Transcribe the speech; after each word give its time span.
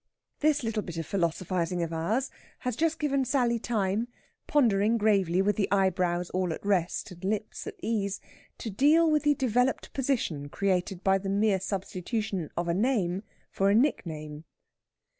This 0.39 0.63
little 0.63 0.81
bit 0.81 0.97
of 0.97 1.05
philosophizing 1.05 1.83
of 1.83 1.93
ours 1.93 2.31
has 2.61 2.75
just 2.75 2.97
given 2.97 3.23
Sally 3.23 3.59
time, 3.59 4.07
pondering 4.47 4.97
gravely 4.97 5.43
with 5.43 5.57
the 5.57 5.71
eyebrows 5.71 6.31
all 6.31 6.51
at 6.51 6.65
rest 6.65 7.11
and 7.11 7.23
lips 7.23 7.67
at 7.67 7.75
ease, 7.83 8.19
to 8.57 8.71
deal 8.71 9.11
with 9.11 9.21
the 9.21 9.35
developed 9.35 9.93
position 9.93 10.49
created 10.49 11.03
by 11.03 11.19
the 11.19 11.29
mere 11.29 11.59
substitution 11.59 12.49
of 12.57 12.67
a 12.67 12.73
name 12.73 13.21
for 13.51 13.69
a 13.69 13.75
nickname. 13.75 14.43